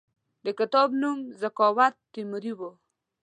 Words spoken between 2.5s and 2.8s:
وو.